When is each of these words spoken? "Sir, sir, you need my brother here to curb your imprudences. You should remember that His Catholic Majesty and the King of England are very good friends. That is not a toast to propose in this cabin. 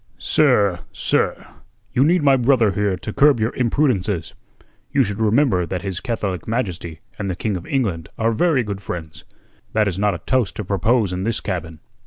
"Sir, 0.17 0.79
sir, 0.91 1.45
you 1.93 2.03
need 2.03 2.23
my 2.23 2.35
brother 2.35 2.71
here 2.71 2.97
to 2.97 3.13
curb 3.13 3.39
your 3.39 3.53
imprudences. 3.53 4.33
You 4.91 5.03
should 5.03 5.19
remember 5.19 5.67
that 5.67 5.83
His 5.83 5.99
Catholic 5.99 6.47
Majesty 6.47 7.01
and 7.19 7.29
the 7.29 7.35
King 7.35 7.55
of 7.55 7.67
England 7.67 8.09
are 8.17 8.31
very 8.31 8.63
good 8.63 8.81
friends. 8.81 9.25
That 9.73 9.87
is 9.87 9.99
not 9.99 10.15
a 10.15 10.25
toast 10.25 10.55
to 10.55 10.63
propose 10.65 11.13
in 11.13 11.21
this 11.21 11.39
cabin. 11.39 11.81